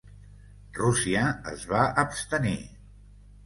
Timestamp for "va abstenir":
1.75-2.59